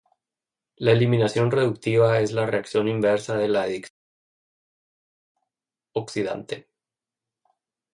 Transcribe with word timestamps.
La 0.77 0.93
eliminación 0.93 1.51
reductiva 1.51 2.21
es 2.21 2.31
la 2.31 2.47
reacción 2.47 2.87
inversa 2.87 3.37
de 3.37 3.47
la 3.47 3.61
adición 3.61 3.91
oxidante. 5.93 6.67